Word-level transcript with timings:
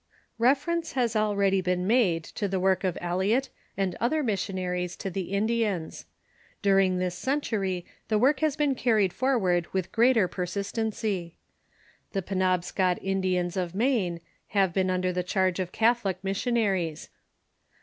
Reference 0.39 0.93
has 0.93 1.15
already 1.15 1.61
been 1.61 1.85
made 1.85 2.23
to 2.23 2.47
the 2.47 2.59
work 2.59 2.83
of 2.83 2.97
Eliot 2.99 3.49
and 3.77 3.95
other 4.01 4.23
missionaries 4.23 4.95
to 4.95 5.11
the 5.11 5.31
Indians. 5.31 6.05
During 6.63 6.97
this 6.97 7.13
century 7.13 7.85
the 8.07 8.15
MISSIONS 8.17 8.33
609 8.33 8.33
work 8.33 8.39
has 8.39 8.55
been 8.55 8.73
carried 8.83 9.13
forward 9.13 9.67
with 9.73 9.91
greater 9.91 10.27
persistency. 10.27 11.35
The 12.13 12.23
Penobscot 12.23 12.97
Indians 13.03 13.55
in 13.55 13.71
Maine 13.75 14.21
have 14.47 14.73
been 14.73 14.89
under 14.89 15.13
the 15.13 15.21
charge 15.21 15.59
of 15.59 15.69
jh5 15.71 15.71
Catholic 15.71 16.17
missionaries. 16.23 17.09